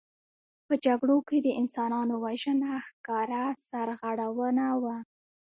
په 0.67 0.73
جګړو 0.85 1.17
کې 1.27 1.37
د 1.41 1.47
انسانانو 1.61 2.13
وژنه 2.25 2.71
ښکاره 2.87 3.45
سرغړونه 3.69 4.65
وه. 4.83 4.97